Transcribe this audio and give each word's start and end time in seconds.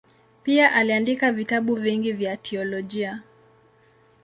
Pia 0.43 0.71
aliandika 0.71 1.31
vitabu 1.31 1.75
vingi 1.75 2.13
vya 2.13 2.37
teolojia. 2.37 3.21